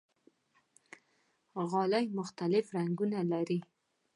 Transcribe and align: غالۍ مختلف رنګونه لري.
غالۍ 1.71 2.05
مختلف 2.17 2.65
رنګونه 2.77 3.19
لري. 3.31 3.59